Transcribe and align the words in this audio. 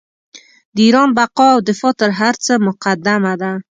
د 0.75 0.77
ایران 0.85 1.09
بقا 1.17 1.47
او 1.55 1.59
دفاع 1.69 1.93
تر 2.01 2.11
هر 2.19 2.35
څه 2.45 2.53
مقدمه 2.67 3.33
ده. 3.41 3.51